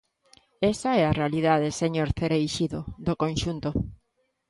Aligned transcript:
Esa 0.71 0.89
é 1.01 1.03
a 1.05 1.15
realidade, 1.19 1.75
señor 1.81 2.09
Cereixido, 2.19 2.79
do 3.07 3.13
conxunto. 3.23 3.69